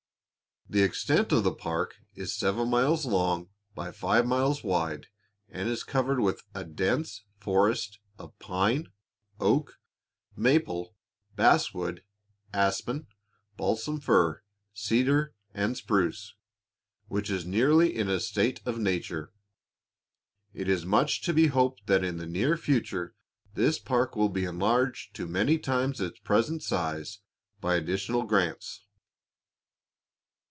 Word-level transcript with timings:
The 0.69 0.83
extent 0.83 1.33
of 1.33 1.43
the 1.43 1.53
park 1.53 1.97
is 2.15 2.33
seven 2.33 2.69
miles 2.69 3.05
long 3.05 3.49
by 3.75 3.91
five 3.91 4.25
miles 4.25 4.63
wide, 4.63 5.07
and 5.49 5.67
is 5.67 5.83
covered 5.83 6.21
with 6.21 6.43
a 6.55 6.63
dense 6.63 7.25
forest 7.35 7.99
of 8.17 8.39
pine, 8.39 8.87
oak, 9.37 9.77
maple, 10.37 10.95
basswood, 11.35 12.05
aspen, 12.53 13.07
balsam 13.57 13.99
fir, 13.99 14.43
cedar 14.73 15.33
and 15.53 15.75
spruce, 15.75 16.35
which 17.09 17.29
is 17.29 17.45
nearly 17.45 17.93
in 17.93 18.07
a 18.07 18.21
state 18.21 18.61
of 18.65 18.79
nature. 18.79 19.33
It 20.53 20.69
is 20.69 20.85
much 20.85 21.21
to 21.23 21.33
be 21.33 21.47
hoped 21.47 21.85
that 21.87 22.05
in 22.05 22.15
the 22.15 22.25
near 22.25 22.55
future 22.55 23.13
this 23.55 23.77
park 23.77 24.15
will 24.15 24.29
be 24.29 24.45
enlarged 24.45 25.13
to 25.15 25.27
many 25.27 25.57
times 25.59 25.99
its 25.99 26.17
present 26.19 26.63
size 26.63 27.19
by 27.59 27.75
additional 27.75 28.23
grants. 28.23 28.85